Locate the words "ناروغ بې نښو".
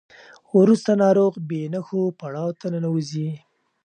1.03-2.01